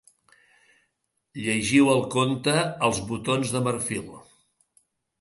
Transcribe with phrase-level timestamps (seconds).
[1.43, 2.57] Llegiu el conte
[2.91, 4.13] Els botons de marfil.